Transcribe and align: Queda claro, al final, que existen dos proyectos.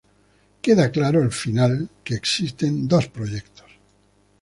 Queda 0.63 0.91
claro, 0.91 1.21
al 1.21 1.31
final, 1.31 1.87
que 2.03 2.15
existen 2.15 2.87
dos 2.87 3.05
proyectos. 3.07 3.69